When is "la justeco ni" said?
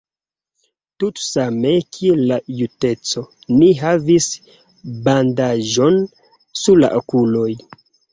2.31-3.67